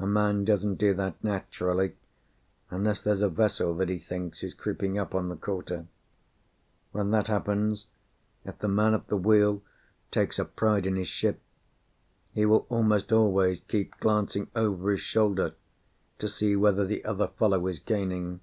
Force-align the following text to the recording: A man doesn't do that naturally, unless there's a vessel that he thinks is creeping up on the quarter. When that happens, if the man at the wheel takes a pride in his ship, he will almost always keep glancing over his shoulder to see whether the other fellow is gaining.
A 0.00 0.08
man 0.08 0.44
doesn't 0.44 0.74
do 0.74 0.92
that 0.94 1.22
naturally, 1.22 1.94
unless 2.70 3.00
there's 3.00 3.20
a 3.22 3.28
vessel 3.28 3.72
that 3.76 3.88
he 3.88 3.96
thinks 3.96 4.42
is 4.42 4.54
creeping 4.54 4.98
up 4.98 5.14
on 5.14 5.28
the 5.28 5.36
quarter. 5.36 5.86
When 6.90 7.12
that 7.12 7.28
happens, 7.28 7.86
if 8.44 8.58
the 8.58 8.66
man 8.66 8.92
at 8.92 9.06
the 9.06 9.16
wheel 9.16 9.62
takes 10.10 10.40
a 10.40 10.44
pride 10.44 10.84
in 10.84 10.96
his 10.96 11.06
ship, 11.06 11.38
he 12.34 12.44
will 12.44 12.66
almost 12.70 13.12
always 13.12 13.60
keep 13.60 13.96
glancing 14.00 14.48
over 14.56 14.90
his 14.90 15.00
shoulder 15.02 15.54
to 16.18 16.28
see 16.28 16.56
whether 16.56 16.84
the 16.84 17.04
other 17.04 17.28
fellow 17.28 17.64
is 17.68 17.78
gaining. 17.78 18.40